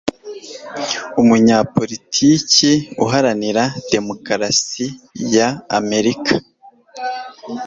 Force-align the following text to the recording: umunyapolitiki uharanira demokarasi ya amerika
umunyapolitiki 1.21 2.71
uharanira 3.03 3.63
demokarasi 3.93 4.85
ya 5.35 5.49
amerika 5.79 6.33